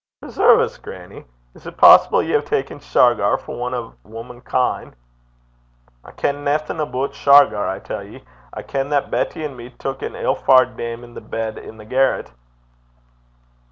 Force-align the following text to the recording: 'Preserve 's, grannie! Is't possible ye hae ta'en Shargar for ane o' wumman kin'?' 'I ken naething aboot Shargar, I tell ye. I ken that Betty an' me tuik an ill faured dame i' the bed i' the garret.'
'Preserve 0.19 0.61
's, 0.61 0.79
grannie! 0.79 1.25
Is't 1.53 1.77
possible 1.77 2.23
ye 2.23 2.31
hae 2.33 2.63
ta'en 2.63 2.79
Shargar 2.79 3.37
for 3.37 3.67
ane 3.67 3.75
o' 3.75 3.93
wumman 4.03 4.41
kin'?' 4.43 4.95
'I 6.03 6.11
ken 6.13 6.43
naething 6.43 6.79
aboot 6.79 7.13
Shargar, 7.13 7.67
I 7.67 7.77
tell 7.77 8.01
ye. 8.03 8.23
I 8.51 8.63
ken 8.63 8.89
that 8.89 9.11
Betty 9.11 9.45
an' 9.45 9.55
me 9.55 9.69
tuik 9.69 10.01
an 10.01 10.15
ill 10.15 10.33
faured 10.33 10.75
dame 10.75 11.03
i' 11.05 11.13
the 11.13 11.21
bed 11.21 11.59
i' 11.59 11.69
the 11.69 11.85
garret.' 11.85 12.31